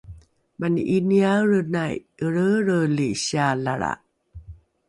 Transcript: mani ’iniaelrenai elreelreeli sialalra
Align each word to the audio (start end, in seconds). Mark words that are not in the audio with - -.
mani 0.59 0.81
’iniaelrenai 0.97 1.95
elreelreeli 2.25 3.09
sialalra 3.25 3.91